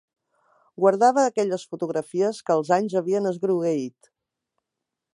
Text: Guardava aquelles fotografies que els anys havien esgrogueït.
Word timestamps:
Guardava 0.83 1.25
aquelles 1.31 1.67
fotografies 1.75 2.41
que 2.49 2.57
els 2.57 2.75
anys 2.81 2.99
havien 3.03 3.33
esgrogueït. 3.33 4.15